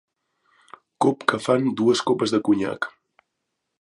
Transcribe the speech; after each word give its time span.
Cop 1.05 1.25
que 1.31 1.39
fan 1.49 1.69
dues 1.81 2.01
copes 2.11 2.35
de 2.37 2.41
conyac. 2.49 2.89